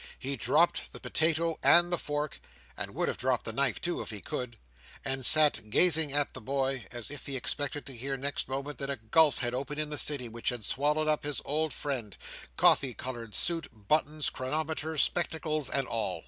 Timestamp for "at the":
6.11-6.41